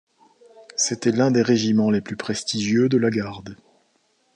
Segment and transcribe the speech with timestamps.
[0.75, 3.55] C'était l'un des régiments les plus prestigieux de la Garde.